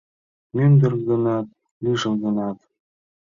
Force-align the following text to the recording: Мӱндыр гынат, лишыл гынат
Мӱндыр 0.55 0.93
гынат, 1.07 1.47
лишыл 1.83 2.13
гынат 2.23 2.57